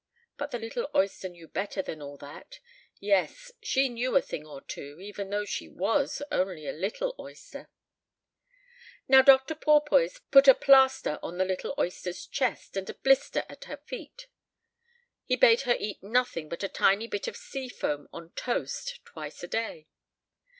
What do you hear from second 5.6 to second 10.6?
was only a little oyster. Now Dr. Porpoise put a